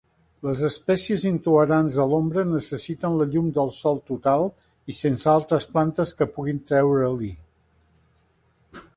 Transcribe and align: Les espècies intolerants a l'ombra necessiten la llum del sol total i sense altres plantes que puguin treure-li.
Les 0.45 0.59
espècies 0.67 1.23
intolerants 1.29 1.97
a 2.03 2.05
l'ombra 2.13 2.45
necessiten 2.53 3.17
la 3.19 3.27
llum 3.33 3.51
del 3.57 3.69
sol 3.79 3.99
total 4.07 4.45
i 4.93 4.95
sense 5.01 5.29
altres 5.33 5.67
plantes 5.75 6.15
que 6.21 6.29
puguin 6.39 6.63
treure-li. 6.73 7.29